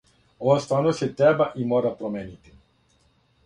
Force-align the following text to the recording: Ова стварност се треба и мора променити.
Ова 0.45 0.55
стварност 0.63 1.03
се 1.03 1.09
треба 1.19 1.47
и 1.55 1.65
мора 1.75 1.95
променити. 2.03 2.59